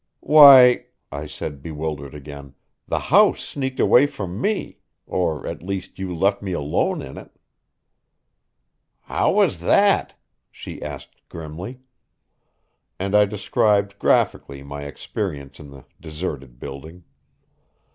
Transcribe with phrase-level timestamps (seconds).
[0.23, 2.55] "Why," I said, bewildered again,
[2.87, 7.29] "the house sneaked away from me or, at least you left me alone in it."
[9.01, 10.15] "How was that?"
[10.51, 11.81] she asked grimly.
[12.97, 17.03] And I described graphically my experience in the deserted building.